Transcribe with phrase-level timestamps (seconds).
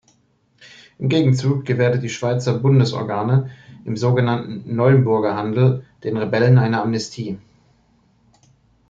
[0.97, 3.51] Im Gegenzug gewährten die Schweizer Bundesorgane
[3.85, 7.37] im sogenannten Neuenburgerhandel den Rebellen eine Amnestie.